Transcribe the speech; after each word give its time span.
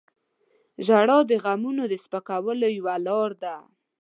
•ژړا 0.85 1.17
د 1.29 1.31
غمونو 1.43 1.83
د 1.87 1.93
سپکولو 2.03 2.67
یوه 2.77 2.95
لاره 3.05 3.35
ده. 3.43 3.55